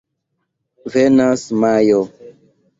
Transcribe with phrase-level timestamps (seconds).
[0.95, 2.01] Venas Majo.